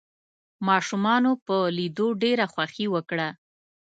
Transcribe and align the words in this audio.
ماشومانو 0.67 1.31
په 1.45 1.55
ليدو 1.77 2.07
ډېره 2.23 2.45
خوښي 2.53 2.85
وکړه. 2.95 3.29